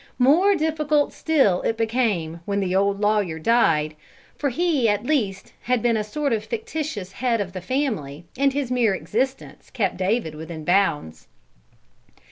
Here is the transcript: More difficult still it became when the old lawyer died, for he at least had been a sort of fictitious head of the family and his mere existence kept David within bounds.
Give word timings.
More 0.17 0.55
difficult 0.55 1.13
still 1.13 1.61
it 1.61 1.77
became 1.77 2.39
when 2.45 2.59
the 2.59 2.75
old 2.75 2.99
lawyer 3.01 3.37
died, 3.37 3.95
for 4.35 4.49
he 4.49 4.89
at 4.89 5.05
least 5.05 5.53
had 5.61 5.83
been 5.83 5.95
a 5.95 6.03
sort 6.03 6.33
of 6.33 6.43
fictitious 6.43 7.11
head 7.11 7.39
of 7.39 7.53
the 7.53 7.61
family 7.61 8.25
and 8.35 8.51
his 8.51 8.71
mere 8.71 8.95
existence 8.95 9.69
kept 9.69 9.97
David 9.97 10.33
within 10.33 10.65
bounds. 10.65 11.27